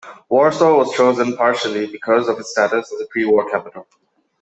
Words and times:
Warsaw 0.29 0.79
was 0.79 0.95
chosen, 0.95 1.37
partially, 1.37 1.85
because 1.85 2.27
of 2.27 2.39
its 2.39 2.49
status 2.49 2.91
as 2.91 3.01
a 3.01 3.05
pre-war 3.05 3.47
capital. 3.51 3.85